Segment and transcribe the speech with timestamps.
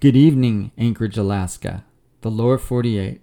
[0.00, 1.84] Good evening, Anchorage, Alaska,
[2.22, 3.20] the lower 48,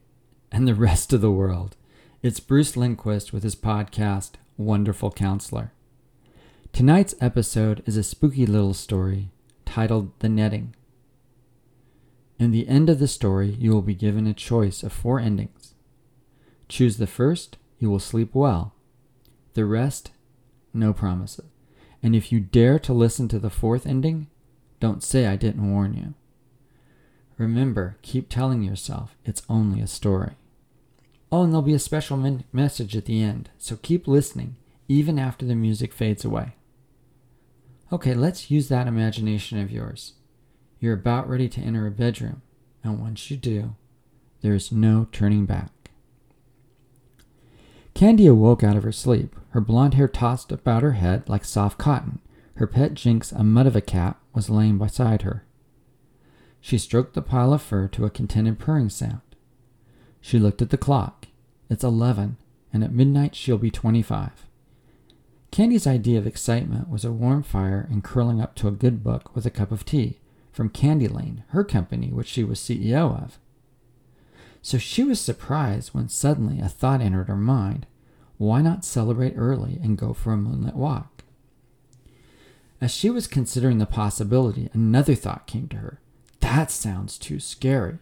[0.52, 1.76] and the rest of the world.
[2.22, 5.74] It's Bruce Lindquist with his podcast, Wonderful Counselor.
[6.74, 9.32] Tonight's episode is a spooky little story
[9.66, 10.76] titled The Netting.
[12.38, 15.74] In the end of the story, you will be given a choice of four endings.
[16.70, 18.76] Choose the first, you will sleep well.
[19.56, 20.12] The rest,
[20.76, 21.46] no promises.
[22.04, 24.28] And if you dare to listen to the fourth ending,
[24.80, 26.14] don't say I didn't warn you.
[27.38, 30.34] Remember, keep telling yourself it's only a story.
[31.32, 34.56] Oh, and there'll be a special message at the end, so keep listening,
[34.88, 36.56] even after the music fades away.
[37.92, 40.14] Okay, let's use that imagination of yours.
[40.80, 42.42] You're about ready to enter a bedroom,
[42.84, 43.76] and once you do,
[44.42, 45.72] there is no turning back.
[47.96, 49.36] Candi awoke out of her sleep.
[49.50, 52.20] Her blonde hair tossed about her head like soft cotton.
[52.56, 55.47] Her pet Jinx, a mud of a cat, was laying beside her.
[56.68, 59.22] She stroked the pile of fur to a contented purring sound.
[60.20, 61.28] She looked at the clock.
[61.70, 62.36] It's eleven,
[62.74, 64.46] and at midnight she'll be twenty-five.
[65.50, 69.34] Candi's idea of excitement was a warm fire and curling up to a good book
[69.34, 70.20] with a cup of tea
[70.52, 73.40] from Candi Lane, her company, which she was CEO of.
[74.62, 77.88] So she was surprised when suddenly a thought entered her mind
[78.38, 81.24] why not celebrate early and go for a moonlit walk?
[82.82, 86.02] As she was considering the possibility, another thought came to her.
[86.48, 87.98] That sounds too scary.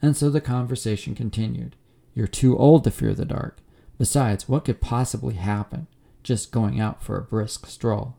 [0.00, 1.74] And so the conversation continued.
[2.14, 3.58] You're too old to fear the dark.
[3.98, 5.88] Besides, what could possibly happen
[6.22, 8.16] just going out for a brisk stroll?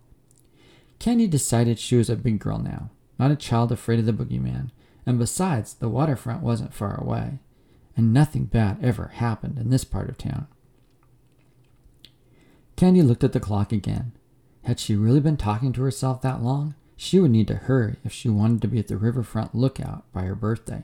[0.99, 4.71] Candi decided she was a big girl now, not a child afraid of the boogeyman,
[5.05, 7.39] and besides, the waterfront wasn't far away,
[7.95, 10.47] and nothing bad ever happened in this part of town.
[12.75, 14.11] Candi looked at the clock again.
[14.65, 16.75] Had she really been talking to herself that long?
[17.03, 20.21] She would need to hurry if she wanted to be at the riverfront lookout by
[20.21, 20.83] her birthday.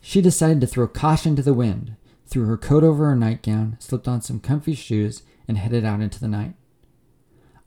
[0.00, 4.06] She decided to throw caution to the wind, threw her coat over her nightgown, slipped
[4.06, 6.54] on some comfy shoes, and headed out into the night.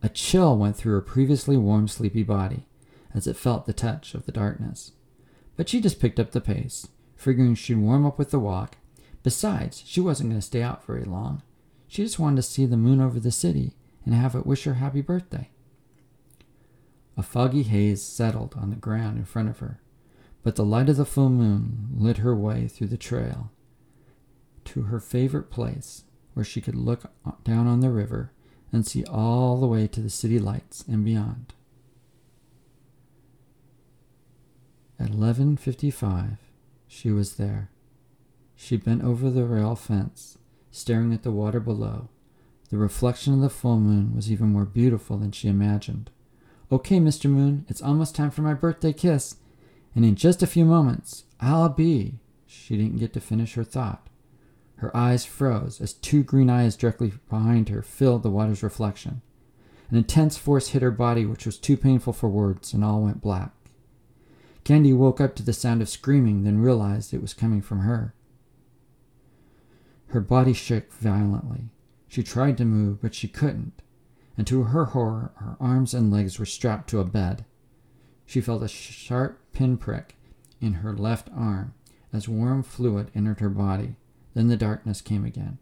[0.01, 2.67] A chill went through her previously warm, sleepy body
[3.13, 4.93] as it felt the touch of the darkness.
[5.57, 6.87] But she just picked up the pace,
[7.17, 8.77] figuring she'd warm up with the walk.
[9.23, 11.41] Besides, she wasn't going to stay out very long.
[11.89, 13.73] She just wanted to see the moon over the city
[14.05, 15.49] and have it wish her happy birthday.
[17.17, 19.79] A foggy haze settled on the ground in front of her,
[20.43, 23.51] but the light of the full moon lit her way through the trail
[24.65, 27.11] to her favorite place where she could look
[27.43, 28.31] down on the river
[28.71, 31.53] and see all the way to the city lights and beyond.
[34.99, 36.37] At 11:55,
[36.87, 37.69] she was there.
[38.55, 40.37] She bent over the rail fence,
[40.71, 42.09] staring at the water below.
[42.69, 46.09] The reflection of the full moon was even more beautiful than she imagined.
[46.71, 47.29] Okay, Mr.
[47.29, 49.35] Moon, it's almost time for my birthday kiss.
[49.93, 52.15] And in just a few moments, I'll be.
[52.47, 54.07] She didn't get to finish her thought.
[54.77, 59.21] Her eyes froze as two green eyes directly behind her filled the water's reflection.
[59.89, 63.21] An intense force hit her body, which was too painful for words, and all went
[63.21, 63.51] black.
[64.65, 68.15] Candi woke up to the sound of screaming, then realized it was coming from her.
[70.07, 71.69] Her body shook violently.
[72.07, 73.81] She tried to move, but she couldn't,
[74.37, 77.45] and to her horror, her arms and legs were strapped to a bed.
[78.25, 80.15] She felt a sharp pinprick
[80.59, 81.73] in her left arm
[82.11, 83.95] as warm fluid entered her body.
[84.33, 85.59] Then the darkness came again.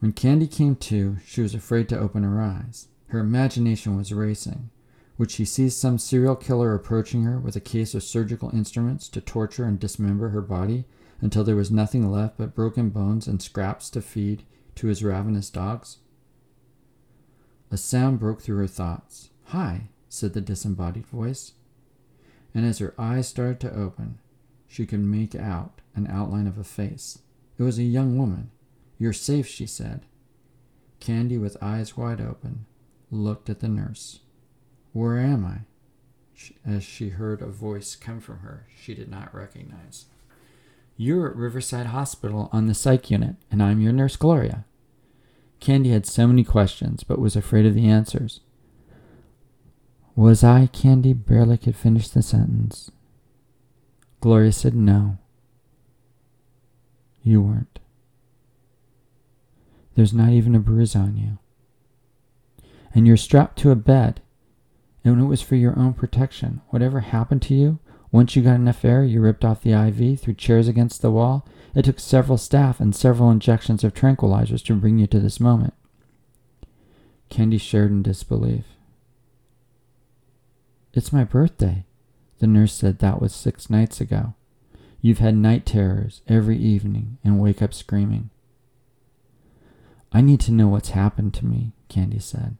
[0.00, 2.88] When Candi came to, she was afraid to open her eyes.
[3.08, 4.70] Her imagination was racing.
[5.18, 9.20] Would she see some serial killer approaching her with a case of surgical instruments to
[9.20, 10.86] torture and dismember her body
[11.20, 15.50] until there was nothing left but broken bones and scraps to feed to his ravenous
[15.50, 15.98] dogs?
[17.72, 19.30] A sound broke through her thoughts.
[19.46, 21.52] Hi, said the disembodied voice.
[22.54, 24.18] And as her eyes started to open,
[24.68, 27.20] she could make out an outline of a face.
[27.58, 28.50] It was a young woman.
[28.98, 30.02] You're safe, she said.
[31.00, 32.66] Candi, with eyes wide open,
[33.10, 34.20] looked at the nurse.
[34.92, 35.60] Where am I?
[36.68, 40.06] As she heard a voice come from her she did not recognize.
[40.98, 44.66] You're at Riverside Hospital on the psych unit, and I'm your nurse, Gloria.
[45.62, 48.40] Candi had so many questions, but was afraid of the answers.
[50.16, 50.66] Was I?
[50.66, 52.90] Candi barely could finish the sentence.
[54.20, 55.18] Gloria said no.
[57.22, 57.78] You weren't.
[59.94, 61.38] There's not even a bruise on you.
[62.94, 64.20] And you're strapped to a bed
[65.04, 66.60] and it was for your own protection.
[66.70, 67.78] Whatever happened to you,
[68.12, 71.48] once you got enough air, you ripped off the IV, threw chairs against the wall.
[71.74, 75.72] It took several staff and several injections of tranquilizers to bring you to this moment.
[77.30, 78.64] Candi shared in disbelief.
[80.92, 81.86] It's my birthday.
[82.38, 84.34] The nurse said that was six nights ago.
[85.00, 88.28] You've had night terrors every evening and wake up screaming.
[90.12, 92.58] I need to know what's happened to me, Candi said.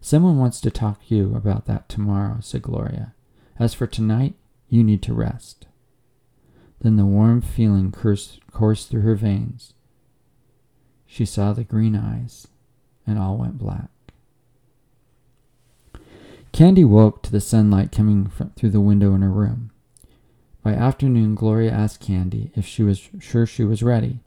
[0.00, 3.14] Someone wants to talk to you about that tomorrow, said Gloria.
[3.58, 4.34] As for tonight,
[4.68, 5.66] you need to rest.
[6.80, 8.40] Then the warm feeling coursed,
[8.90, 9.74] through her veins.
[11.06, 12.48] She saw the green eyes,
[13.06, 13.90] and all went black.
[16.52, 19.70] Candi woke to the sunlight coming from, through the window in her room.
[20.62, 24.20] By afternoon, Gloria asked Candi if she was sure she was ready.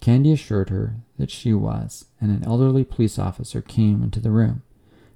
[0.00, 4.62] Candi assured her that she was, and an elderly police officer came into the room.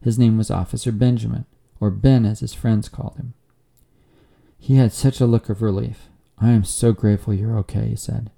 [0.00, 1.44] His name was Officer Benjamin,
[1.82, 3.34] or Ben as his friends called him.
[4.56, 6.08] He had such a look of relief.
[6.38, 8.30] I am so grateful you're okay, he said.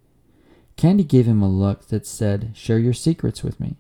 [0.79, 3.77] Candi gave him a look that said, Share your secrets with me.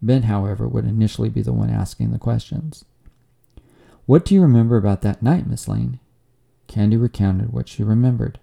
[0.00, 2.84] Ben, however, would initially be the one asking the questions.
[4.06, 5.98] What do you remember about that night, Miss Lane?
[6.68, 8.38] Candi recounted what she remembered.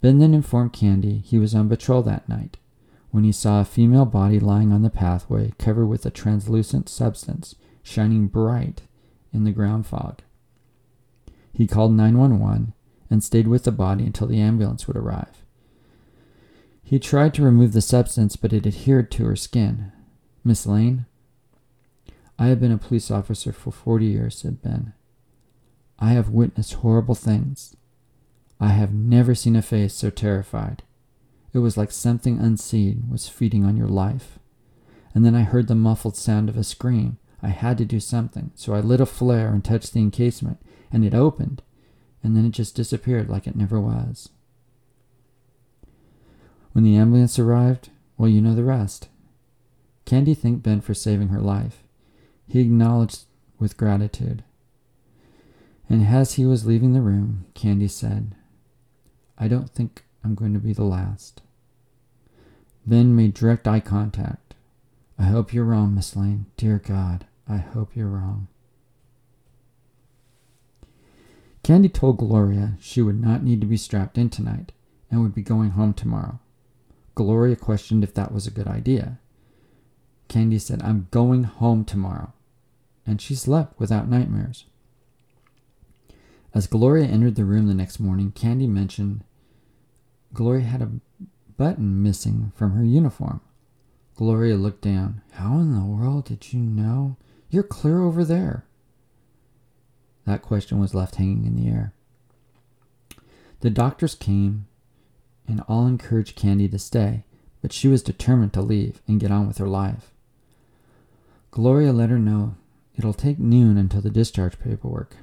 [0.00, 2.56] Ben then informed Candi he was on patrol that night
[3.10, 7.54] when he saw a female body lying on the pathway covered with a translucent substance
[7.82, 8.80] shining bright
[9.34, 10.20] in the ground fog.
[11.52, 12.72] He called 911
[13.10, 15.44] and stayed with the body until the ambulance would arrive.
[16.82, 19.92] He tried to remove the substance, but it adhered to her skin.
[20.44, 21.06] Miss Lane?
[22.38, 24.92] I have been a police officer for 40 years, said Ben.
[25.98, 27.76] I have witnessed horrible things.
[28.60, 30.82] I have never seen a face so terrified.
[31.52, 34.38] It was like something unseen was feeding on your life.
[35.14, 37.18] And then I heard the muffled sound of a scream.
[37.44, 40.58] I had to do something, so I lit a flare and touched the encasement,
[40.90, 41.62] and it opened,
[42.22, 44.30] and then it just disappeared like it never was.
[46.72, 49.08] When the ambulance arrived, well, you know the rest.
[50.06, 51.82] Candi thanked Ben for saving her life.
[52.48, 53.24] He acknowledged
[53.58, 54.42] with gratitude.
[55.86, 58.34] And as he was leaving the room, Candi said,
[59.36, 61.42] I don't think I'm going to be the last.
[62.86, 64.54] Ben made direct eye contact.
[65.18, 66.46] I hope you're wrong, Miss Lane.
[66.56, 68.48] Dear God, I hope you're wrong.
[71.62, 74.72] Candi told Gloria she would not need to be strapped in tonight
[75.10, 76.38] and would be going home tomorrow.
[77.14, 79.18] Gloria questioned if that was a good idea.
[80.28, 82.32] Candi said, I'm going home tomorrow.
[83.06, 84.64] And she slept without nightmares.
[86.52, 89.24] As Gloria entered the room the next morning, Candi mentioned
[90.32, 90.90] Gloria had a
[91.56, 93.40] button missing from her uniform.
[94.16, 95.22] Gloria looked down.
[95.32, 97.16] How in the world did you know?
[97.54, 98.64] You're clear over there.
[100.26, 101.92] That question was left hanging in the air.
[103.60, 104.66] The doctors came
[105.46, 107.22] and all encouraged Candi to stay,
[107.62, 110.10] but she was determined to leave and get on with her life.
[111.52, 112.56] Gloria let her know
[112.96, 115.14] it'll take noon until the discharge paperwork.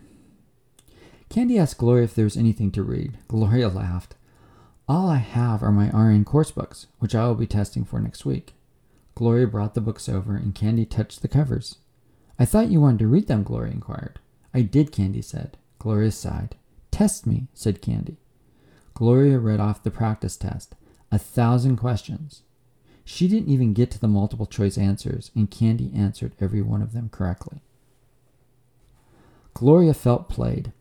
[1.30, 3.18] Candi asked Gloria if there was anything to read.
[3.28, 4.16] Gloria laughed.
[4.88, 8.24] All I have are my RN course books, which I will be testing for next
[8.26, 8.54] week.
[9.16, 11.76] Gloria brought the books over, and Candi touched the covers.
[12.42, 14.18] I thought you wanted to read them, Gloria inquired.
[14.52, 15.58] I did, Candi said.
[15.78, 16.56] Gloria sighed.
[16.90, 18.16] Test me, said Candi.
[18.96, 20.74] Gloria read off the practice test.
[21.12, 22.42] A thousand questions.
[23.06, 26.94] She didn't even get to the multiple choice answers, and Candi answered every one of
[26.94, 27.60] them correctly.
[29.54, 30.72] Gloria felt played.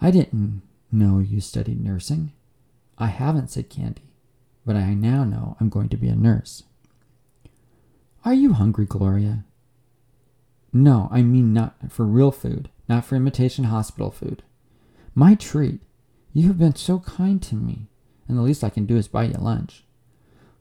[0.00, 2.32] I didn't know you studied nursing.
[2.98, 4.10] I haven't, said Candi,
[4.66, 6.64] but I now know I'm going to be a nurse.
[8.24, 9.44] Are you hungry, Gloria?
[10.72, 14.42] No, I mean not for real food, not for imitation hospital food.
[15.14, 15.80] My treat.
[16.32, 17.88] You have been so kind to me,
[18.28, 19.84] and the least I can do is buy you lunch.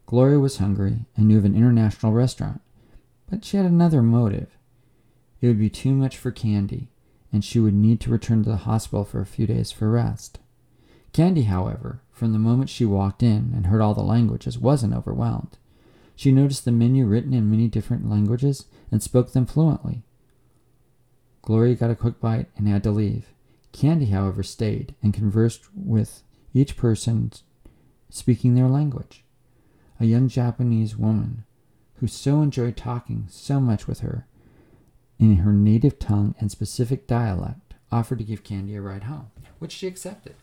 [0.07, 2.61] Gloria was hungry and knew of an international restaurant,
[3.29, 4.57] but she had another motive.
[5.41, 6.87] It would be too much for Candi,
[7.31, 10.39] and she would need to return to the hospital for a few days for rest.
[11.13, 15.59] Candi, however, from the moment she walked in and heard all the languages, wasn't overwhelmed.
[16.19, 20.03] She noticed the menu written in many different languages and spoke them fluently.
[21.41, 23.27] Gloria got a quick bite and had to leave.
[23.71, 26.23] Candi, however, stayed and conversed with
[26.53, 27.31] each person
[28.09, 29.23] speaking their language.
[29.97, 31.45] A young Japanese woman
[32.01, 34.27] who so enjoyed talking so much with her
[35.19, 39.71] in her native tongue and specific dialect offered to give Candi a ride home, which
[39.71, 40.35] she accepted.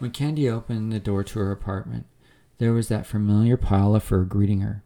[0.00, 2.04] When Candi opened the door to her apartment,
[2.58, 4.82] there was that familiar pile of fur greeting her.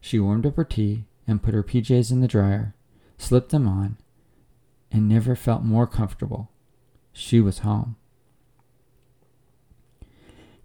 [0.00, 2.74] She warmed up her tea and put her PJs in the dryer,
[3.18, 3.96] slipped them on,
[4.90, 6.50] and never felt more comfortable.
[7.12, 7.96] She was home.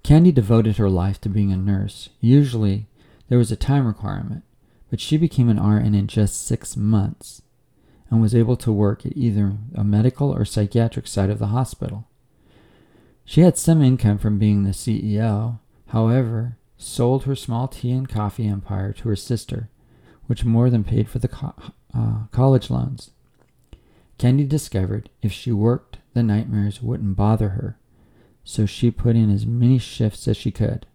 [0.03, 2.09] Candi devoted her life to being a nurse.
[2.19, 2.87] Usually,
[3.29, 4.43] there was a time requirement,
[4.89, 7.41] but she became an RN in just six months.
[8.09, 12.09] and was able to work at either a medical or psychiatric side of the hospital.
[13.23, 15.59] She had some income from being the CEO,
[15.91, 19.69] however, sold her small tea and coffee empire to her sister,
[20.27, 21.53] which more than paid for the co-
[21.93, 23.11] uh, college loans.
[24.17, 27.77] Candi discovered if she worked, the nightmares wouldn't bother her,
[28.43, 30.85] so she put in as many shifts as she could.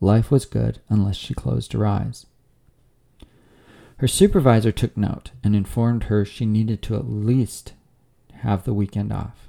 [0.00, 2.26] Life was good unless she closed her eyes.
[3.98, 7.74] Her supervisor took note and informed her she needed to at least
[8.40, 9.48] have the weekend off.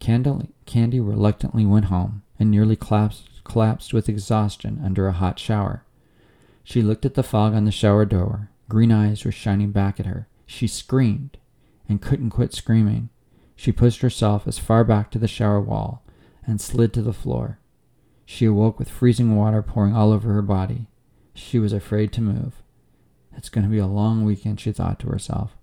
[0.00, 5.84] Candi, Candi reluctantly went home and nearly collapsed, collapsed with exhaustion under a hot shower.
[6.62, 8.50] She looked at the fog on the shower door.
[8.68, 10.28] Green eyes were shining back at her.
[10.46, 11.38] She screamed
[11.88, 13.08] and couldn't quit screaming.
[13.56, 16.02] She pushed herself as far back to the shower wall
[16.46, 17.58] and slid to the floor.
[18.24, 20.86] She awoke with freezing water pouring all over her body.
[21.34, 22.62] She was afraid to move.
[23.36, 25.56] It's going to be a long weekend, she thought to herself.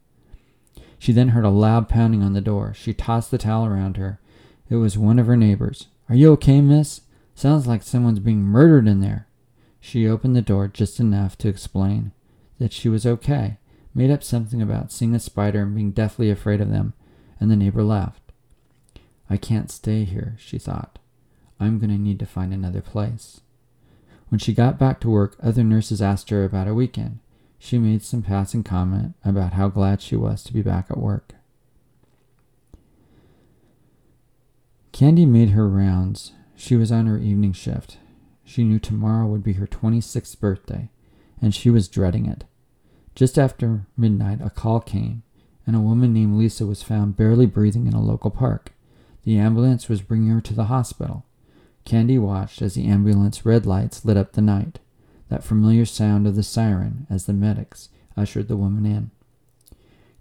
[0.97, 2.73] She then heard a loud pounding on the door.
[2.73, 4.19] She tossed the towel around her.
[4.69, 5.87] It was one of her neighbors.
[6.09, 7.01] Are you okay, miss?
[7.35, 9.27] Sounds like someone's being murdered in there.
[9.79, 12.11] She opened the door just enough to explain
[12.57, 13.57] that she was okay,
[13.93, 16.93] made up something about seeing a spider and being deathly afraid of them,
[17.39, 18.21] and the neighbor left.
[19.29, 20.97] I can't stay here, she thought.
[21.59, 23.41] I'm going to need to find another place.
[24.29, 27.19] When she got back to work, other nurses asked her about her weekend
[27.65, 31.33] she made some passing comment about how glad she was to be back at work.
[34.93, 36.33] Candi made her rounds.
[36.65, 37.99] She was on her evening shift.
[38.43, 40.89] She knew tomorrow would be her 26th birthday,
[41.39, 42.43] and she was dreading it.
[43.13, 45.21] Just after midnight, a call came,
[45.67, 48.71] and a woman named Lisa was found barely breathing in a local park.
[49.25, 51.23] The ambulance was bringing her to the hospital.
[51.85, 54.79] Candi watched as the ambulance red lights lit up the night
[55.29, 59.11] that familiar sound of the siren as the medics ushered the woman in.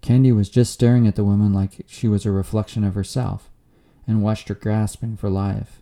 [0.03, 3.49] Candi was just staring at the woman like she was a reflection of herself,
[4.07, 5.81] and watched her grasping for life.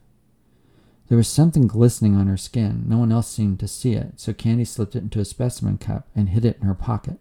[1.09, 2.85] There was something glistening on her skin.
[2.87, 6.09] No one else seemed to see it, so Candi slipped it into a specimen cup
[6.15, 7.19] and hid it in her pocket.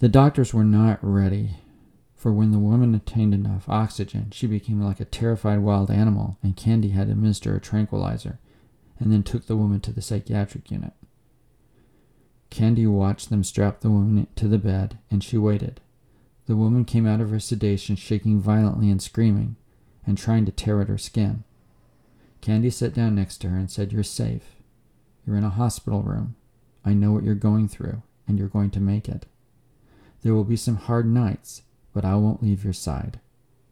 [0.00, 1.56] The doctors were not ready,
[2.16, 6.56] for when the woman attained enough oxygen, she became like a terrified wild animal, and
[6.56, 8.38] Candi had to administer a tranquilizer
[8.98, 10.92] and then took the woman to the psychiatric unit.
[12.50, 15.80] Candi watched them strap the woman to the bed, and she waited.
[16.46, 19.56] The woman came out of her sedation shaking violently and screaming,
[20.06, 21.44] and trying to tear at her skin.
[22.42, 24.56] Candi sat down next to her and said, You're safe.
[25.26, 26.36] You're in a hospital room.
[26.84, 29.26] I know what you're going through, and you're going to make it.
[30.22, 33.20] There will be some hard nights, but I won't leave your side.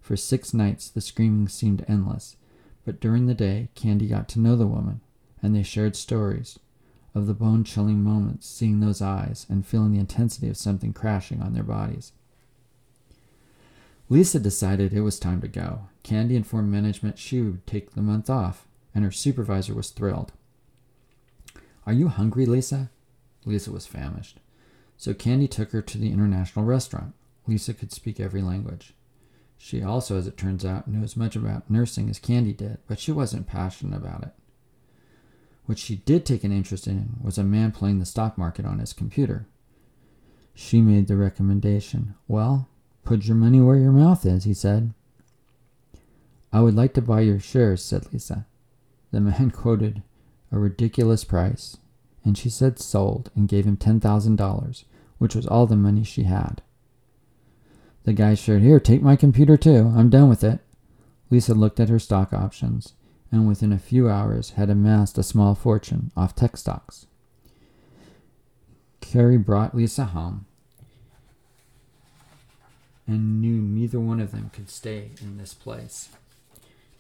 [0.01, 2.37] For six nights the screaming seemed endless,
[2.85, 5.01] but during the day Candi got to know the woman
[5.43, 6.59] and they shared stories
[7.15, 11.43] of the bone chilling moments, seeing those eyes and feeling the intensity of something crashing
[11.43, 12.13] on their bodies.
[14.09, 15.89] Lisa decided it was time to go.
[16.09, 20.33] Candi informed management she would take the month off, and her supervisor was thrilled.
[21.85, 22.91] Are you hungry, Lisa?
[23.45, 24.41] Lisa was famished.
[24.97, 27.15] So Candi took her to the international restaurant.
[27.47, 28.95] Lisa could speak every language.
[29.59, 32.99] She also, as it turns out, knew as much about nursing as Candi did, but
[32.99, 34.33] she wasn't passionate about it.
[35.67, 38.79] What she did take an interest in was a man playing the stock market on
[38.79, 39.47] his computer.
[40.55, 42.15] She made the recommendation.
[42.27, 42.69] Well,
[43.05, 44.95] put your money where your mouth is, he said.
[46.53, 48.47] I would like to buy your shares, said Lisa.
[49.11, 50.03] The man quoted
[50.51, 51.77] a ridiculous price,
[52.25, 54.85] and she said sold and gave him $10,000,
[55.19, 56.63] which was all the money she had.
[58.05, 59.93] The guy shared, Here, take my computer too.
[59.95, 60.61] I'm done with it.
[61.31, 62.95] Lisa looked at her stock options
[63.31, 67.07] and within a few hours had amassed a small fortune off tech stocks.
[69.01, 70.47] Carrie brought Lisa home
[73.07, 76.11] and knew neither one of them could stay in this place.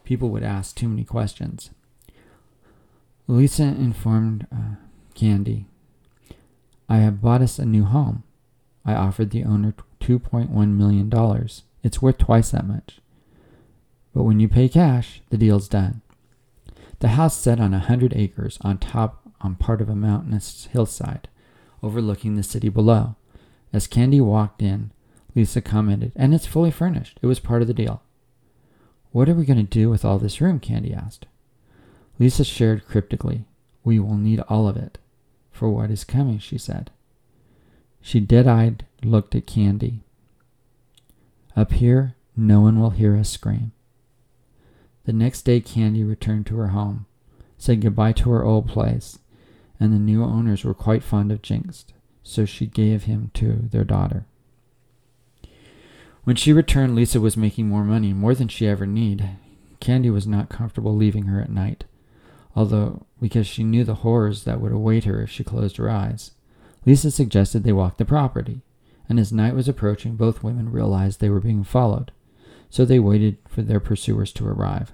[0.08, 1.68] People would ask too many questions.
[3.26, 4.76] Lisa informed uh,
[5.14, 5.66] Candi,
[6.88, 8.22] I have bought us a new home.
[8.86, 11.48] I offered the owner $2.1 million.
[11.82, 13.00] It's worth twice that much.
[14.14, 16.00] But when you pay cash, the deal's done.
[17.00, 21.28] The house sat on a hundred acres on top on part of a mountainous hillside,
[21.82, 23.16] overlooking the city below.
[23.74, 24.90] As Candi walked in,
[25.34, 27.20] Lisa commented, And it's fully furnished.
[27.20, 28.00] It was part of the deal.
[29.12, 30.60] What are we going to do with all this room?
[30.60, 31.26] Candi asked.
[32.18, 33.44] Lisa shared cryptically,
[33.84, 34.98] We will need all of it.
[35.50, 36.90] For what is coming, she said.
[38.00, 40.00] She dead eyed looked at Candi.
[41.56, 43.72] Up here, no one will hear us scream.
[45.04, 47.06] The next day, Candi returned to her home,
[47.56, 49.18] said goodbye to her old place,
[49.80, 51.86] and the new owners were quite fond of Jinx,
[52.22, 54.26] so she gave him to their daughter.
[56.28, 59.30] When she returned, Lisa was making more money, more than she ever need.
[59.80, 61.84] Candi was not comfortable leaving her at night,
[62.54, 66.32] although because she knew the horrors that would await her if she closed her eyes.
[66.84, 68.60] Lisa suggested they walk the property,
[69.08, 72.12] and as night was approaching, both women realized they were being followed,
[72.68, 74.92] so they waited for their pursuers to arrive.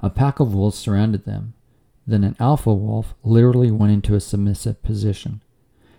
[0.00, 1.54] A pack of wolves surrounded them.
[2.06, 5.42] Then an alpha wolf literally went into a submissive position.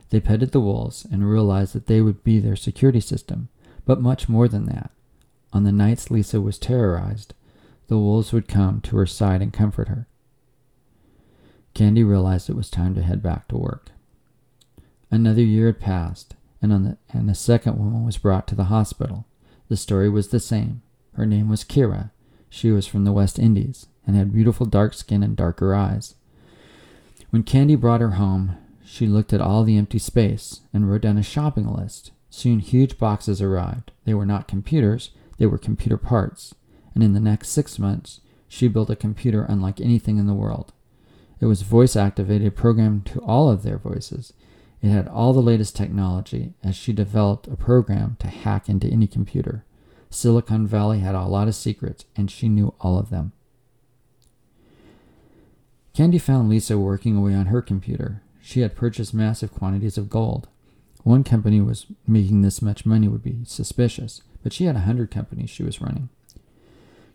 [0.09, 3.49] They petted the wolves and realized that they would be their security system,
[3.85, 4.91] but much more than that.
[5.53, 7.33] On the nights Lisa was terrorized,
[7.87, 10.07] the wolves would come to her side and comfort her.
[11.75, 13.91] Candi realized it was time to head back to work.
[15.11, 18.65] Another year had passed, and, on the, and a second woman was brought to the
[18.65, 19.25] hospital.
[19.69, 20.81] The story was the same.
[21.13, 22.11] Her name was Kira.
[22.49, 26.15] She was from the West Indies and had beautiful dark skin and darker eyes.
[27.29, 28.57] When Candi brought her home,
[28.91, 32.09] she looked at all the empty space and wrote down a shopping list.
[32.31, 33.91] Soon huge boxes arrived.
[34.03, 36.55] They were not computers, they were computer parts.
[36.95, 40.73] And in the next six months, she built a computer unlike anything in the world.
[41.39, 44.33] It was voice activated, programmed to all of their voices.
[44.81, 49.05] It had all the latest technology as she developed a program to hack into any
[49.05, 49.65] computer.
[50.09, 53.33] Silicon Valley had a lot of secrets, and she knew all of them.
[55.93, 58.23] Candi found Lisa working away on her computer.
[58.41, 60.47] She had purchased massive quantities of gold.
[61.03, 65.11] One company was making this much money would be suspicious, but she had a hundred
[65.11, 66.09] companies she was running.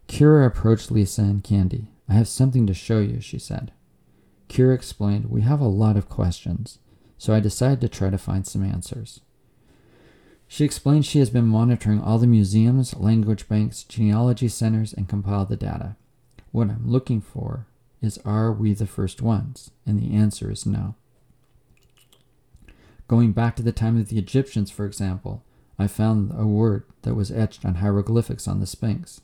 [0.09, 1.87] Kira approached Lisa and Candi.
[2.09, 3.73] I have something to show you, she said.
[4.49, 6.79] Kira explained, We have a lot of questions,
[7.19, 9.21] so I decided to try to find some answers.
[10.47, 15.49] She explained she has been monitoring all the museums, language banks, genealogy centers, and compiled
[15.49, 15.97] the data.
[16.53, 17.67] What I'm looking for
[18.01, 19.71] is Are we the first ones?
[19.87, 20.95] And the answer is no.
[23.07, 25.45] Going back to the time of the Egyptians, for example,
[25.79, 29.21] I found a word that was etched on hieroglyphics on the Sphinx.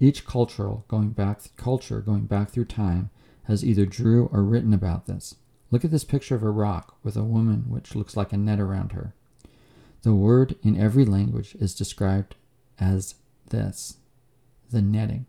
[0.00, 3.10] Each cultural going back culture going back through time
[3.44, 5.36] has either drew or written about this.
[5.70, 8.58] Look at this picture of a rock with a woman which looks like a net
[8.58, 9.14] around her.
[10.02, 12.34] The word in every language is described
[12.78, 13.14] as
[13.50, 13.98] this
[14.70, 15.26] the netting.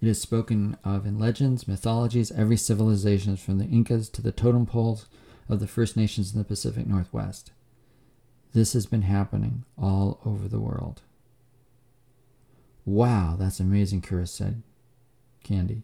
[0.00, 4.66] It is spoken of in legends, mythologies, every civilization from the Incas to the totem
[4.66, 5.06] poles
[5.48, 7.52] of the First Nations in the Pacific Northwest.
[8.52, 11.02] This has been happening all over the world.
[12.84, 14.62] Wow, that's amazing, Kira said.
[15.44, 15.82] Candi.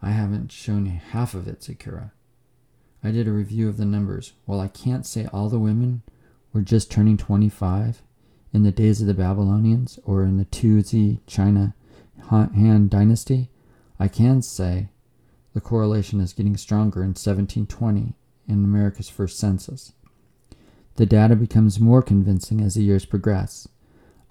[0.00, 2.10] I haven't shown you half of it, said Kira.
[3.02, 4.32] I did a review of the numbers.
[4.46, 6.02] While I can't say all the women
[6.52, 8.02] were just turning 25
[8.52, 11.74] in the days of the Babylonians or in the Tuzi China
[12.28, 13.50] Han dynasty,
[13.98, 14.88] I can say
[15.54, 18.14] the correlation is getting stronger in 1720
[18.52, 19.92] in America's first census.
[20.96, 23.66] The data becomes more convincing as the years progress.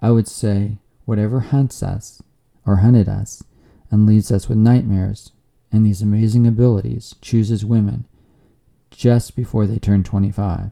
[0.00, 2.22] I would say whatever hunts us,
[2.64, 3.42] or hunted us,
[3.90, 5.32] and leaves us with nightmares
[5.72, 8.04] and these amazing abilities chooses women
[8.90, 10.70] just before they turn 25.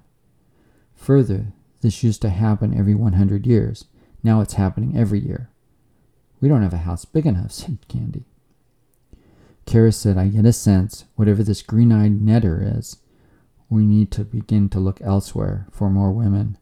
[0.95, 1.47] Further,
[1.81, 3.87] this used to happen every 100 years.
[4.23, 5.49] Now it's happening every year.
[6.41, 8.25] We don't have a house big enough, said Candi.
[9.65, 12.97] Kara said, I get a sense, whatever this green eyed netter is,
[13.71, 16.59] we need to begin to look elsewhere for more women.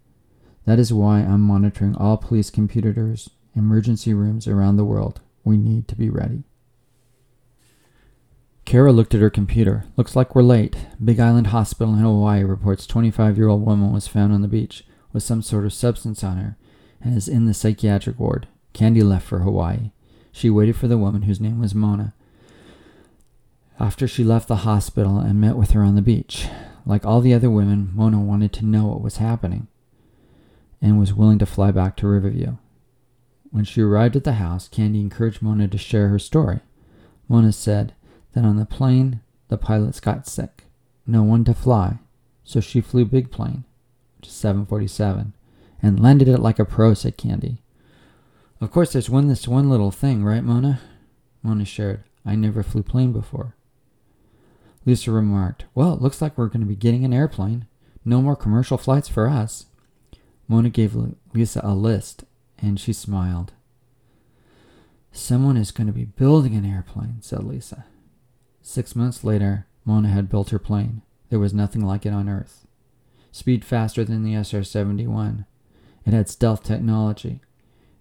[0.66, 5.22] That is why I'm monitoring all police computers, emergency rooms around the world.
[5.42, 6.44] We need to be ready.
[8.66, 9.86] Kara looked at her computer.
[9.96, 10.76] Looks like we're late.
[11.02, 14.84] Big Island Hospital in Hawaii reports 25 year old woman was found on the beach
[15.10, 16.58] with some sort of substance on her
[17.00, 18.46] and is in the psychiatric ward.
[18.74, 19.92] Candi left for Hawaii.
[20.32, 22.12] She waited for the woman whose name was Mona.
[23.80, 26.46] After she left the hospital and met with her on the beach,
[26.88, 29.68] like all the other women, Mona wanted to know what was happening
[30.80, 32.56] and was willing to fly back to Riverview.
[33.50, 36.60] When she arrived at the house, Candi encouraged Mona to share her story.
[37.28, 37.92] Mona said
[38.32, 40.64] that on the plane, the pilots got sick.
[41.06, 41.98] No one to fly,
[42.42, 43.64] so she flew big plane,
[44.16, 45.34] which is 747,
[45.82, 47.58] and landed it like a pro, said Candi.
[48.62, 50.80] Of course, there's one this one little thing, right, Mona?
[51.42, 52.04] Mona shared.
[52.24, 53.54] I never flew plane before.
[54.88, 57.66] Lisa remarked, Well, it looks like we're going to be getting an airplane.
[58.06, 59.66] No more commercial flights for us.
[60.48, 60.96] Mona gave
[61.34, 62.24] Lisa a list,
[62.58, 63.52] and she smiled.
[65.12, 67.84] Someone is going to be building an airplane, said Lisa.
[68.62, 71.02] Six months later, Mona had built her plane.
[71.28, 72.66] There was nothing like it on Earth.
[73.30, 75.44] Speed faster than the SR 71.
[76.06, 77.42] It had stealth technology.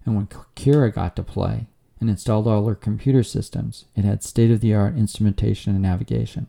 [0.06, 1.66] And when Kira got to play
[2.00, 6.46] and installed all her computer systems, it had state of the art instrumentation and navigation.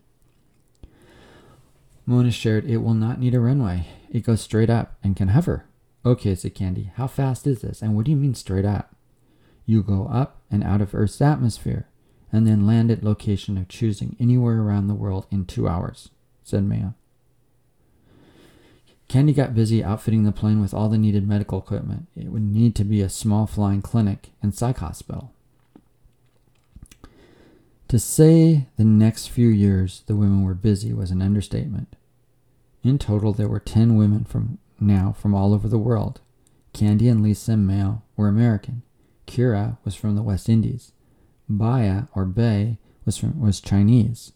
[2.09, 3.85] Mona shared it will not need a runway.
[4.09, 5.65] It goes straight up and can hover.
[6.03, 6.91] Okay, said Candi.
[6.95, 7.83] How fast is this?
[7.83, 8.95] And what do you mean straight up?
[9.67, 11.87] You go up and out of Earth's atmosphere,
[12.31, 16.09] and then land at location of choosing anywhere around the world in two hours,
[16.43, 16.93] said Maya.
[19.07, 22.07] Candi got busy outfitting the plane with all the needed medical equipment.
[22.15, 25.31] It would need to be a small flying clinic and psych hospital.
[27.89, 31.95] To say the next few years the women were busy was an understatement.
[32.83, 36.21] In total, there were 10 women from now from all over the world.
[36.73, 38.83] Candi and Lisa Mel were American.
[39.27, 40.93] Kira was from the West Indies.
[41.47, 44.33] Baya, or Bay, was, from, was Chinese.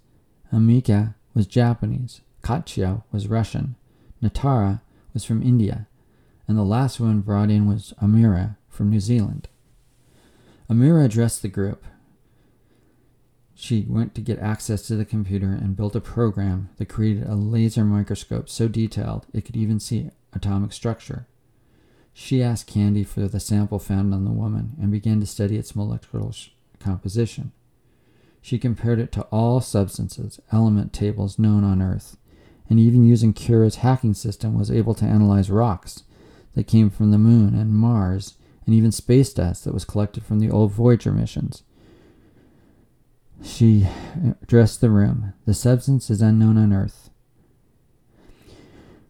[0.52, 2.22] Amika was Japanese.
[2.42, 3.76] Katya was Russian.
[4.22, 4.82] Natara
[5.14, 5.88] was from India.
[6.48, 9.48] And the last one brought in was Amira from New Zealand.
[10.70, 11.86] Amira addressed the group.
[13.64, 17.36] She went to get access to the computer and built a program that created a
[17.36, 21.28] laser microscope so detailed it could even see atomic structure.
[22.12, 25.78] She asked Candi for the sample found on the woman and began to study its
[25.78, 26.30] molecular
[26.80, 27.54] composition.
[28.42, 32.18] She compared it to all substances, element tables known on Earth,
[32.70, 36.04] and even using Kira's hacking system was able to analyze rocks
[36.54, 40.42] that came from the moon and Mars and even space dust that was collected from
[40.42, 41.64] the old Voyager missions.
[43.44, 45.34] She uh, addressed the room.
[45.46, 47.10] The substance is unknown on Earth.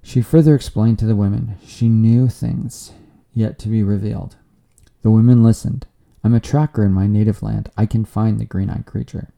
[0.01, 2.91] She further explained to the women she knew things
[3.33, 4.35] yet to be revealed.
[5.01, 5.85] The women listened.
[6.23, 7.69] I'm a tracker in my native land.
[7.77, 9.33] I can find the green eyed creature.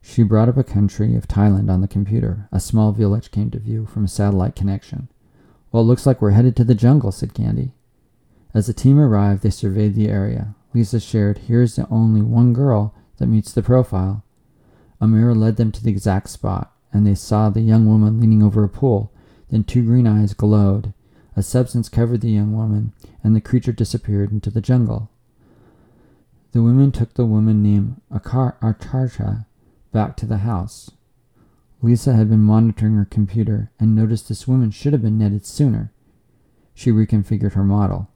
[0.00, 2.48] She brought up a country of Thailand on the computer.
[2.50, 5.08] A small village came to view from a satellite connection.
[5.70, 7.72] Well, it looks like we're headed to the jungle, said Candi.
[8.52, 10.54] As the team arrived, they surveyed the area.
[10.74, 14.24] Lisa shared, Here's the only one girl that meets the profile.
[15.00, 18.64] Amira led them to the exact spot, and they saw the young woman leaning over
[18.64, 19.12] a pool.
[19.48, 20.92] Then two green eyes glowed.
[21.36, 25.08] A substance covered the young woman, and the creature disappeared into the jungle.
[26.50, 29.46] The women took the woman named Akar- Acharcha
[29.92, 30.90] back to the house.
[31.80, 35.92] Lisa had been monitoring her computer and noticed this woman should have been netted sooner.
[36.74, 38.08] She reconfigured her model.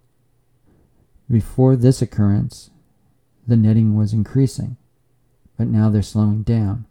[1.31, 2.71] Before this occurrence,
[3.47, 4.77] the netting was increasing
[5.57, 6.87] but now they're slowing down.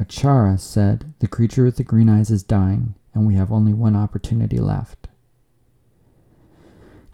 [0.00, 3.96] Achara said, The creature with the green eyes is dying, and we have only one
[3.96, 5.08] opportunity left.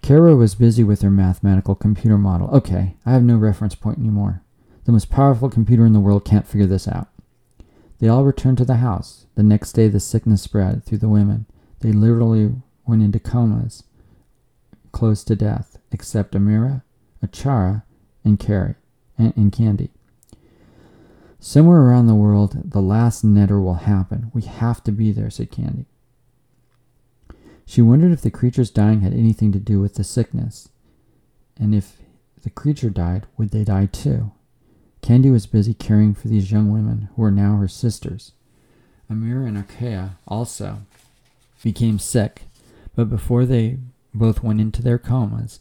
[0.03, 2.49] Kara was busy with her mathematical computer model.
[2.51, 4.43] Okay, I have no reference point anymore.
[4.85, 7.09] The most powerful computer in the world can't figure this out.
[7.99, 9.27] They all returned to the house.
[9.35, 11.47] The next day, the sickness spread through the women.
[11.81, 12.55] They literally
[12.87, 13.85] went into comas,
[14.91, 16.83] close to death, except Amira,
[17.25, 17.83] Achara,
[18.25, 18.77] and Carrie,
[19.19, 19.91] and, and Candi.
[21.43, 24.31] Somewhere around the world, the last netter will happen.
[24.35, 25.87] We have to be there, said Candi.
[27.65, 30.69] She wondered if the creature's dying had anything to do with the sickness.
[31.59, 31.97] And if
[32.43, 34.33] the creature died, would they die too?
[35.03, 38.33] Candi was busy caring for these young women who were now her sisters.
[39.09, 40.81] Amir and Arkea also
[41.63, 42.43] became sick,
[42.95, 43.79] but before they
[44.13, 45.61] both went into their comas,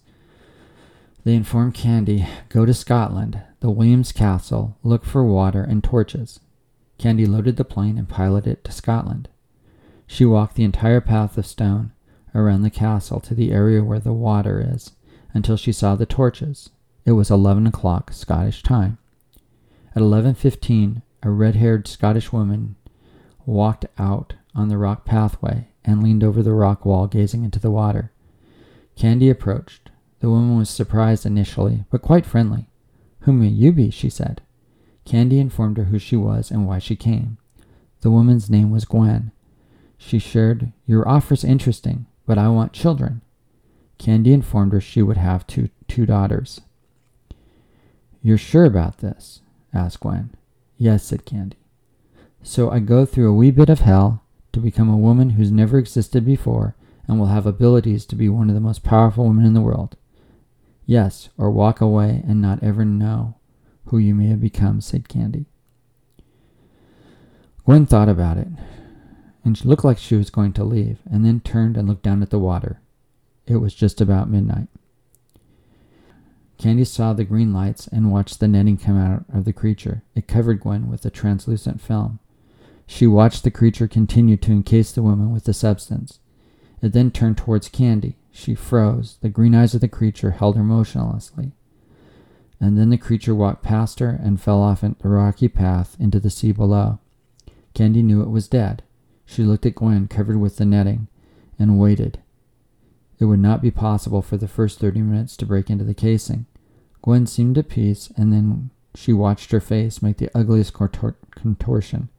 [1.23, 6.39] they informed Candi, go to Scotland, the Williams Castle, look for water and torches.
[6.97, 9.29] Candi loaded the plane and piloted it to Scotland.
[10.07, 11.91] She walked the entire path of stone
[12.33, 14.91] around the castle to the area where the water is
[15.33, 16.69] until she saw the torches.
[17.05, 18.97] It was eleven o'clock Scottish time.
[19.95, 22.75] At eleven fifteen, a red-haired Scottish woman
[23.45, 27.71] walked out on the rock pathway and leaned over the rock wall, gazing into the
[27.71, 28.11] water.
[28.97, 29.89] Candi approached.
[30.19, 32.67] The woman was surprised initially, but quite friendly.
[33.21, 33.89] Who may you be?
[33.89, 34.41] she said.
[35.05, 37.37] Candi informed her who she was and why she came.
[38.01, 39.31] The woman's name was Gwen.
[39.97, 43.21] She shared, Your offer's interesting, but I want children.
[43.97, 46.61] Candi informed her she would have two, two daughters.
[48.21, 49.41] You're sure about this?
[49.73, 50.35] asked Gwen.
[50.77, 51.55] Yes, said Candi.
[52.41, 55.77] So I go through a wee bit of hell to become a woman who's never
[55.77, 56.75] existed before
[57.07, 59.97] and will have abilities to be one of the most powerful women in the world.
[60.89, 63.35] Yes, or walk away and not ever know
[63.85, 65.45] who you may have become, said Candi.
[67.63, 68.47] Gwen thought about it,
[69.45, 72.23] and she looked like she was going to leave, and then turned and looked down
[72.23, 72.81] at the water.
[73.45, 74.67] It was just about midnight.
[76.57, 80.01] Candi saw the green lights and watched the netting come out of the creature.
[80.15, 82.17] It covered Gwen with a translucent film.
[82.87, 86.17] She watched the creature continue to encase the woman with the substance.
[86.81, 88.15] It then turned towards Candi.
[88.31, 89.17] She froze.
[89.21, 91.51] The green eyes of the creature held her motionlessly.
[92.59, 96.29] And then the creature walked past her and fell off the rocky path into the
[96.29, 96.99] sea below.
[97.73, 98.83] Candi knew it was dead.
[99.25, 101.07] She looked at Gwen, covered with the netting,
[101.57, 102.19] and waited.
[103.19, 106.45] It would not be possible for the first 30 minutes to break into the casing.
[107.01, 112.09] Gwen seemed at peace, and then she watched her face make the ugliest contor- contortion.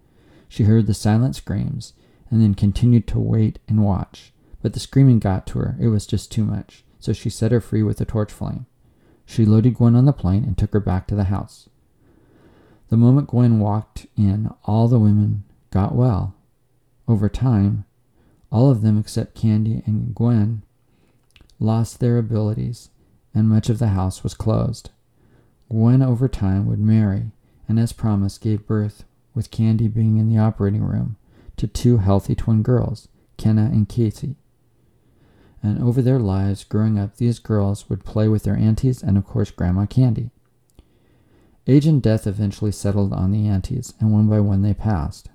[0.49, 1.95] She heard the silent screams,
[2.31, 4.33] and then continued to wait and watch.
[4.63, 5.77] But the screaming got to her.
[5.81, 8.67] It was just too much, so she set her free with a torch flame.
[9.25, 11.69] She loaded Gwen on the plane and took her back to the house.
[12.89, 16.35] The moment Gwen walked in, all the women got well.
[17.07, 17.85] Over time,
[18.51, 20.63] all of them except Candi and Gwen
[21.61, 22.91] lost their abilities,
[23.33, 24.91] and much of the house was closed.
[25.71, 27.31] Gwen, over time, would marry,
[27.69, 31.17] and as promised, gave birth, with Candy being in the operating room,
[31.57, 34.35] to two healthy twin girls, Kenna and Casey.
[35.63, 39.27] And over their lives growing up, these girls would play with their aunties and, of
[39.27, 40.31] course, Grandma Candi.
[41.67, 45.29] Age and death eventually settled on the aunties, and one by one they passed.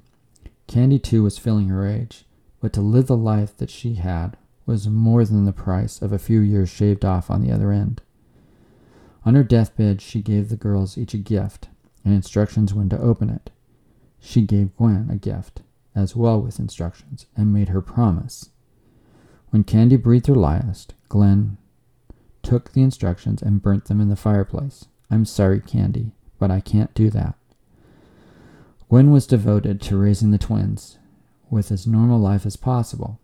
[0.67, 2.25] Candi, too, was feeling her age,
[2.59, 4.35] but to live the life that she had
[4.65, 8.01] was more than the price of a few years shaved off on the other end.
[9.23, 11.67] On her deathbed, she gave the girls each a gift
[12.03, 13.51] and instructions when to open it.
[14.19, 15.61] She gave Gwen a gift,
[15.95, 18.49] as well with instructions, and made her promise.
[19.51, 21.57] When Candi breathed her last, Glen
[22.43, 24.85] took the instructions and burnt them in the fireplace.
[25.09, 27.35] I'm sorry, Candi, but I can't do that.
[28.89, 30.97] Gwen was devoted to raising the twins
[31.49, 33.19] with as normal life as possible.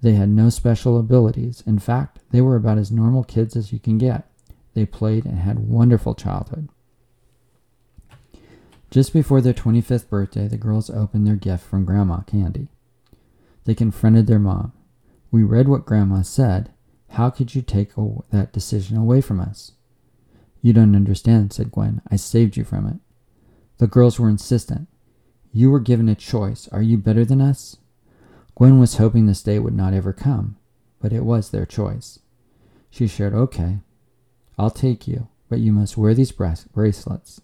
[0.00, 1.62] They had no special abilities.
[1.66, 4.28] In fact, they were about as normal kids as you can get.
[4.74, 6.68] They played and had wonderful childhood.
[8.90, 12.68] Just before their 25th birthday, the girls opened their gift from Grandma Candi.
[13.64, 14.72] They confronted their mom.
[15.32, 16.70] We read what Grandma said.
[17.08, 17.94] How could you take
[18.30, 19.72] that decision away from us?
[20.60, 22.02] You don't understand, said Gwen.
[22.10, 22.96] I saved you from it.
[23.78, 24.88] The girls were insistent.
[25.50, 26.68] You were given a choice.
[26.68, 27.78] Are you better than us?
[28.54, 30.56] Gwen was hoping this day would not ever come,
[31.00, 32.18] but it was their choice.
[32.90, 33.78] She shared, Okay,
[34.58, 37.40] I'll take you, but you must wear these bracelets.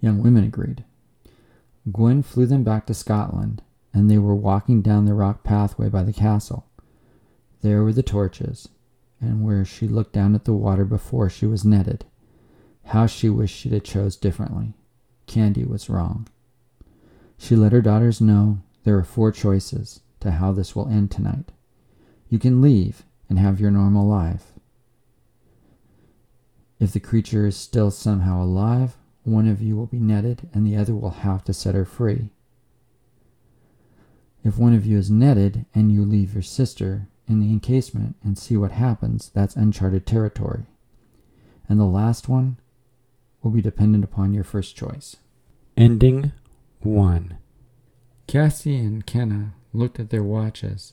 [0.00, 0.84] Young women agreed.
[1.90, 6.02] Gwen flew them back to Scotland, and they were walking down the rock pathway by
[6.02, 6.66] the castle.
[7.60, 8.68] There were the torches,
[9.20, 12.04] and where she looked down at the water before she was netted.
[12.86, 14.74] How she wished she'd have chose differently.
[15.26, 16.28] Candi was wrong.
[17.38, 21.52] She let her daughters know there are four choices to how this will end tonight.
[22.28, 24.52] You can leave and have your normal life.
[26.80, 30.76] If the creature is still somehow alive, one of you will be netted and the
[30.76, 32.30] other will have to set her free.
[34.44, 38.36] If one of you is netted and you leave your sister in the encasement and
[38.36, 40.64] see what happens, that's uncharted territory.
[41.68, 42.58] And the last one
[43.42, 45.16] will be dependent upon your first choice.
[45.76, 46.32] Ending
[46.80, 47.38] 1
[48.26, 50.92] Cassie and Kenna looked at their watches.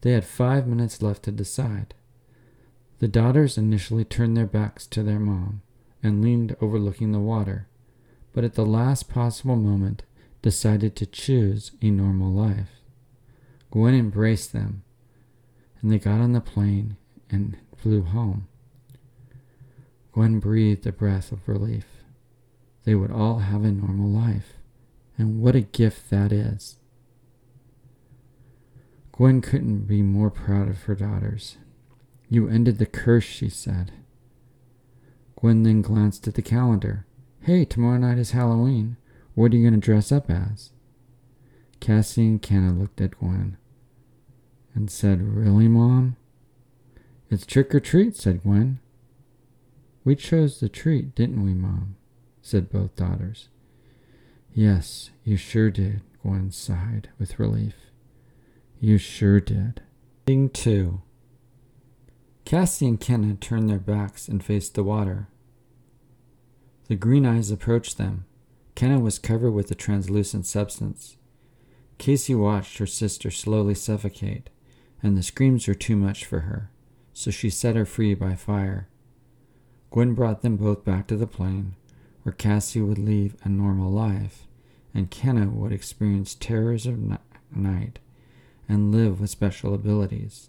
[0.00, 1.94] They had five minutes left to decide.
[2.98, 5.62] The daughters initially turned their backs to their mom
[6.02, 7.68] and leaned overlooking the water,
[8.32, 10.02] but at the last possible moment
[10.42, 12.79] decided to choose a normal life.
[13.70, 14.82] Gwen embraced them,
[15.80, 16.96] and they got on the plane
[17.30, 18.48] and flew home.
[20.12, 21.86] Gwen breathed a breath of relief.
[22.84, 24.54] They would all have a normal life.
[25.16, 26.76] And what a gift that is.
[29.12, 31.58] Gwen couldn't be more proud of her daughters.
[32.28, 33.92] You ended the curse, she said.
[35.36, 37.06] Gwen then glanced at the calendar.
[37.42, 38.96] Hey, tomorrow night is Halloween.
[39.34, 40.70] What are you going to dress up as?
[41.80, 43.56] Cassie and Kenna looked at Gwen
[44.74, 46.16] and said, Really, Mom?
[47.30, 48.80] It's trick or treat, said Gwen.
[50.04, 51.96] We chose the treat, didn't we, Mom?
[52.42, 53.48] said both daughters.
[54.52, 57.74] Yes, you sure did, Gwen sighed with relief.
[58.80, 59.82] You sure did.
[60.26, 61.02] Thing 2
[62.44, 65.28] Cassie and Kenna turned their backs and faced the water.
[66.88, 68.24] The green eyes approached them.
[68.74, 71.16] Kenna was covered with a translucent substance.
[72.00, 74.48] Casey watched her sister slowly suffocate,
[75.02, 76.70] and the screams were too much for her,
[77.12, 78.88] so she set her free by fire.
[79.90, 81.74] Gwen brought them both back to the plane,
[82.22, 84.46] where Cassie would lead a normal life,
[84.94, 86.98] and Kenna would experience terrors of
[87.54, 87.98] night
[88.66, 90.48] and live with special abilities,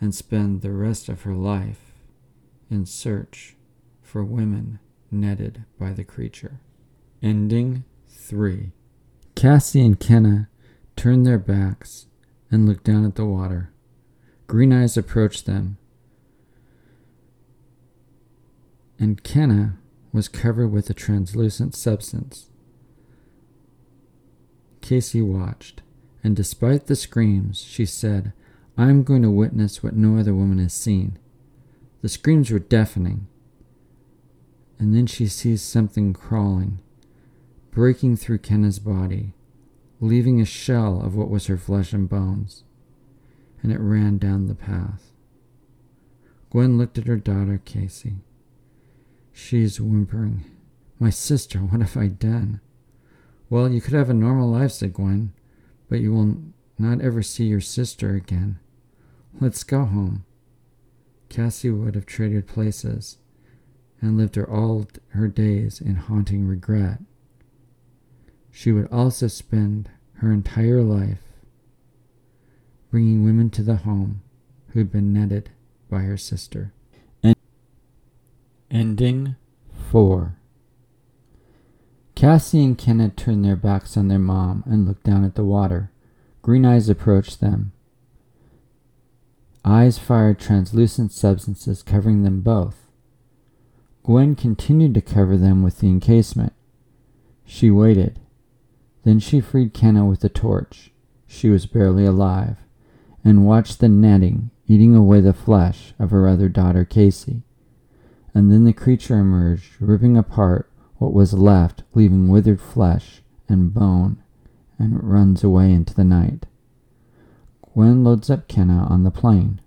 [0.00, 1.92] and spend the rest of her life
[2.70, 3.54] in search
[4.00, 4.78] for women
[5.10, 6.58] netted by the creature.
[7.22, 8.72] Ending 3
[9.34, 10.48] Cassie and Kenna
[11.00, 12.08] turned their backs
[12.50, 13.72] and looked down at the water.
[14.46, 15.78] Green Eyes approached them,
[18.98, 19.78] and Kenna
[20.12, 22.50] was covered with a translucent substance.
[24.82, 25.80] Casey watched,
[26.22, 28.34] and despite the screams, she said,
[28.76, 31.18] I'm going to witness what no other woman has seen.
[32.02, 33.26] The screams were deafening.
[34.78, 36.78] And then she sees something crawling,
[37.70, 39.32] breaking through Kenna's body,
[40.00, 42.64] leaving a shell of what was her flesh and bones.
[43.62, 45.12] And it ran down the path.
[46.48, 48.16] Gwen looked at her daughter, Casey.
[49.32, 50.44] She is whimpering.
[50.98, 52.60] My sister, what have I done?
[53.48, 55.32] Well, you could have a normal life, said Gwen,
[55.88, 56.36] but you will
[56.78, 58.58] not ever see your sister again.
[59.40, 60.24] Let's go home.
[61.28, 63.18] Cassie would have traded places
[64.00, 66.98] and lived her all her days in haunting regret.
[68.52, 71.22] She would also spend her entire life
[72.90, 74.22] bringing women to the home
[74.68, 75.50] who had been netted
[75.88, 76.72] by her sister.
[78.70, 79.36] Ending
[79.90, 80.36] 4
[82.14, 85.90] Cassie and Kenna turned their backs on their mom and looked down at the water.
[86.42, 87.72] Green eyes approached them.
[89.64, 92.86] Eyes fired translucent substances covering them both.
[94.02, 96.52] Gwen continued to cover them with the encasement.
[97.44, 98.18] She waited.
[99.04, 100.92] Then she freed Kenna with a torch.
[101.26, 102.56] She was barely alive,
[103.24, 107.42] and watched the netting eating away the flesh of her other daughter, Casey.
[108.32, 114.22] And then the creature emerged, ripping apart what was left, leaving withered flesh and bone,
[114.78, 116.46] and runs away into the night.
[117.72, 119.60] Gwen loads up Kenna on the plane.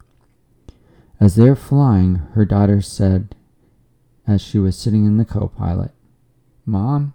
[1.19, 3.35] As they are flying, her daughter said,
[4.25, 5.91] as she was sitting in the co pilot,
[6.65, 7.13] Mom,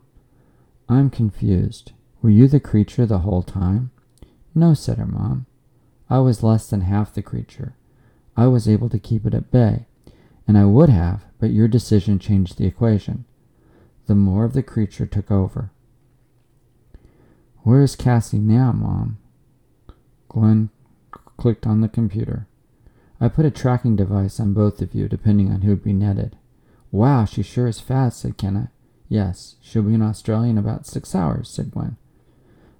[0.90, 1.92] I'm confused.
[2.20, 3.90] Were you the creature the whole time?
[4.54, 5.46] No, said her mom.
[6.10, 7.76] I was less than half the creature.
[8.36, 9.86] I was able to keep it at bay,
[10.46, 13.24] and I would have, but your decision changed the equation.
[14.06, 15.70] The more of the creature took over.
[17.62, 19.18] Where is Cassie now, Mom?
[20.28, 20.70] Gwen
[21.36, 22.46] clicked on the computer.
[23.20, 26.36] I put a tracking device on both of you, depending on who'd be netted.
[26.90, 28.70] Wow, she sure is fast, said Kenna.
[29.08, 31.96] Yes, she'll be in Australia in about six hours, said Gwen.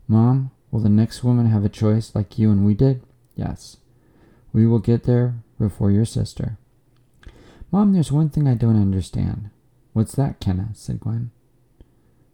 [0.09, 3.03] Mom, will the next woman have a choice like you and we did?
[3.37, 3.77] Yes.
[4.53, 6.57] We will get there before your sister.
[7.71, 9.51] Mom, there's one thing I don't understand.
[9.92, 10.71] What's that, Kenna?
[10.73, 11.31] said Gwen.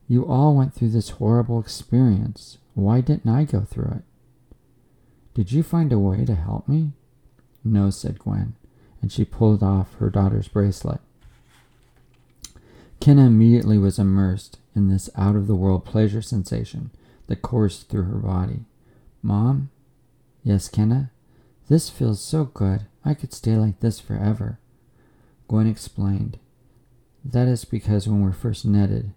[0.07, 2.59] You all went through this horrible experience.
[2.75, 4.03] Why didn't I go through it?
[5.35, 6.93] Did you find a way to help me?
[7.65, 8.55] No, said Gwen,
[9.03, 11.01] and she pulled off her daughter's bracelet.
[13.01, 16.91] Kenna immediately was immersed in this out of the world pleasure sensation
[17.27, 18.61] that coursed through her body.
[19.23, 19.71] Mom?
[20.43, 21.11] Yes, Kenna?
[21.69, 22.87] This feels so good.
[23.05, 24.59] I could stay like this forever.
[25.49, 26.39] Gwen explained.
[27.25, 29.13] That is because when we're first netted,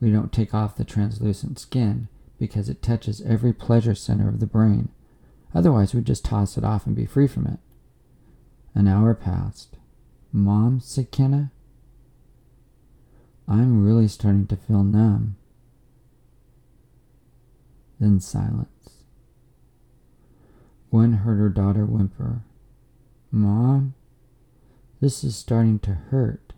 [0.00, 4.46] we don't take off the translucent skin because it touches every pleasure center of the
[4.46, 4.88] brain.
[5.54, 7.58] Otherwise, we'd just toss it off and be free from it.
[8.74, 9.76] An hour passed.
[10.32, 11.50] Mom, said Kenna,
[13.46, 15.36] I'm really starting to feel numb.
[18.00, 19.04] Then silence.
[20.90, 22.42] Gwen heard her daughter whimper.
[23.30, 23.94] Mom,
[25.00, 26.52] this is starting to hurt.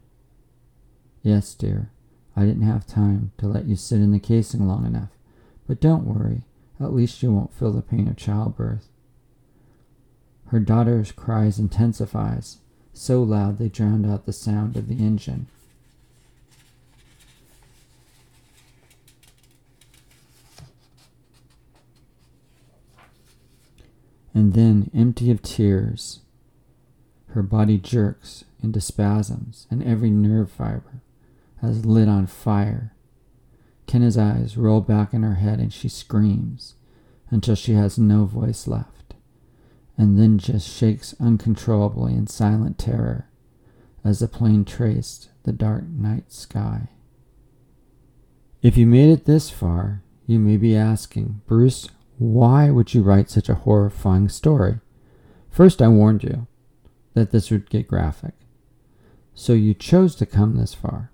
[1.23, 1.91] Yes, dear,
[2.35, 5.11] I didn't have time to let you sit in the casing long enough.
[5.67, 6.43] But don't worry,
[6.81, 8.89] at least you won't feel the pain of childbirth.
[10.47, 12.59] Her daughter's cries intensifies,
[12.93, 15.47] so loud they drowned out the sound of the engine.
[24.35, 26.21] And then, empty of tears,
[27.29, 31.03] her body jerks into spasms, and every nerve fiber
[31.61, 32.95] has lit on fire.
[33.87, 36.75] Kenna's eyes roll back in her head, and she screams
[37.31, 39.15] until she has no voice left,
[39.97, 43.29] and then just shakes uncontrollably in silent terror
[44.05, 46.89] as the plane traced the dark night sky.
[48.63, 53.31] If you made it this far, you may be asking, Bruce, why would you write
[53.31, 54.81] such a horrifying story?
[55.51, 56.47] First, I warned you
[57.15, 58.35] that this would get graphic.
[59.35, 61.11] So you chose to come this far.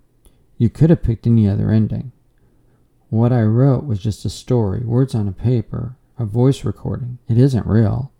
[0.56, 2.12] You could have picked any other ending.
[3.10, 7.18] What I wrote was just a story, words on a paper, a voice recording.
[7.28, 8.12] It isn't real.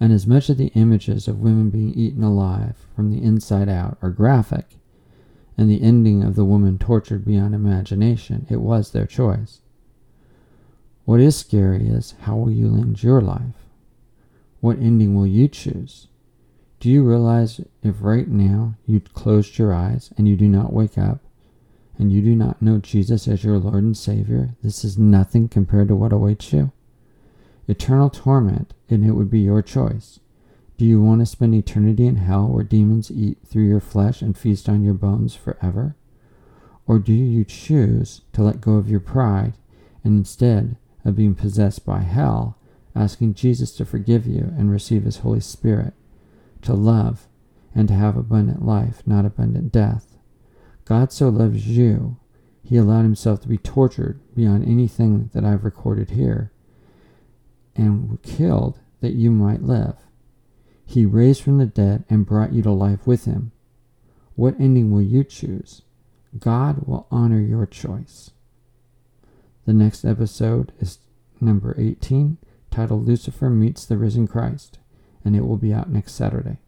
[0.00, 3.96] And as much of the images of women being eaten alive from the inside out
[4.02, 4.76] are graphic,
[5.56, 9.60] and the ending of the woman tortured beyond imagination, it was their choice.
[11.04, 13.68] What is scary is how will you end your life?
[14.60, 16.08] What ending will you choose?
[16.80, 20.96] Do you realize if right now you closed your eyes and you do not wake
[20.96, 21.20] up
[21.98, 25.88] and you do not know Jesus as your Lord and Savior, this is nothing compared
[25.88, 26.72] to what awaits you?
[27.68, 30.20] eternal torment, and it would be your choice.
[30.76, 34.36] Do you want to spend eternity in hell where demons eat through your flesh and
[34.36, 35.96] feast on your bones forever?
[36.86, 39.54] Or do you choose to let go of your pride
[40.02, 42.58] and instead of being possessed by hell,
[42.94, 45.94] asking Jesus to forgive you and receive his Holy Spirit,
[46.62, 47.28] to love
[47.74, 50.16] and to have abundant life, not abundant death?
[50.84, 52.18] God so loves you,
[52.62, 56.50] he allowed himself to be tortured beyond anything that I've recorded here
[57.76, 59.96] and killed that you might live.
[60.86, 63.52] He raised from the dead and brought you to life with him.
[64.36, 65.82] What ending will you choose?
[66.38, 68.30] God will honor your choice.
[69.66, 70.98] The next episode is
[71.40, 72.36] number 18,
[72.70, 74.78] titled Lucifer Meets the Risen Christ,
[75.24, 76.58] and it will be out next Saturday.